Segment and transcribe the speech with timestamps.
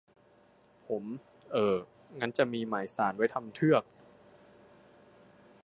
[0.87, 1.03] ผม:
[1.51, 1.75] เอ่อ
[2.19, 3.83] งั้นจะมีหมายศาลไว้ทำเทือก